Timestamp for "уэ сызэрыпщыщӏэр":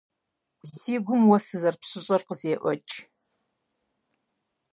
1.29-2.21